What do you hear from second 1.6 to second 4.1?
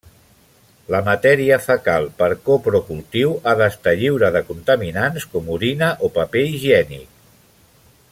fecal per coprocultiu ha d'estar